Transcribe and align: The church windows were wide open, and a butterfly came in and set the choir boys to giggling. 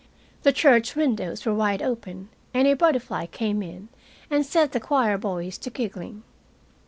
The 0.41 0.51
church 0.51 0.95
windows 0.95 1.45
were 1.45 1.53
wide 1.53 1.83
open, 1.83 2.29
and 2.55 2.67
a 2.67 2.73
butterfly 2.73 3.27
came 3.27 3.61
in 3.61 3.89
and 4.31 4.43
set 4.43 4.71
the 4.71 4.79
choir 4.79 5.15
boys 5.15 5.59
to 5.59 5.69
giggling. 5.69 6.23